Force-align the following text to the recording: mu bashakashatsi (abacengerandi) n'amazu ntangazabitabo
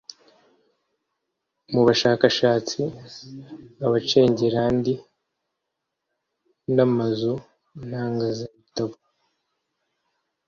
mu 1.73 1.81
bashakashatsi 1.87 2.79
(abacengerandi) 3.85 4.93
n'amazu 6.75 7.33
ntangazabitabo 7.87 8.95